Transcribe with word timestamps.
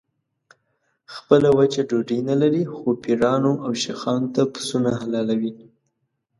خپله 1.15 1.49
وچه 1.57 1.81
ډوډۍ 1.89 2.19
نه 2.29 2.35
لري 2.41 2.63
خو 2.73 2.87
پیرانو 3.03 3.53
او 3.65 3.71
شیخانو 3.83 4.27
ته 4.35 4.41
پسونه 4.53 4.91
حلالوي. 5.01 5.53